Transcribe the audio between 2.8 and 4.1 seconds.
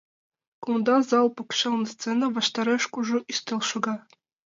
кужу ӱстел шога.